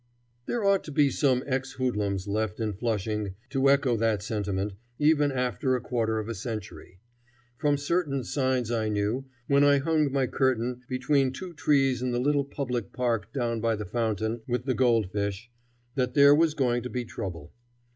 There 0.47 0.63
ought 0.63 0.83
to 0.85 0.91
be 0.91 1.11
some 1.11 1.43
ex 1.45 1.73
hoodlums 1.73 2.27
left 2.27 2.59
in 2.59 2.73
Flushing 2.73 3.35
to 3.51 3.69
echo 3.69 3.95
that 3.97 4.23
sentiment, 4.23 4.73
even 4.97 5.31
after 5.31 5.75
a 5.75 5.79
quarter 5.79 6.17
of 6.17 6.27
a 6.27 6.33
century. 6.33 6.99
From 7.59 7.77
certain 7.77 8.23
signs 8.23 8.71
I 8.71 8.89
knew, 8.89 9.25
when 9.45 9.63
I 9.63 9.77
hung 9.77 10.11
my 10.11 10.25
curtain 10.25 10.81
between 10.89 11.31
two 11.31 11.53
trees 11.53 12.01
in 12.01 12.09
the 12.09 12.19
little 12.19 12.45
public 12.45 12.91
park 12.93 13.31
down 13.31 13.61
by 13.61 13.75
the 13.75 13.85
fountain 13.85 14.41
with 14.47 14.65
the 14.65 14.73
goldfish, 14.73 15.51
that 15.93 16.15
there 16.15 16.33
was 16.33 16.55
going 16.55 16.81
to 16.81 16.89
be 16.89 17.05
trouble. 17.05 17.53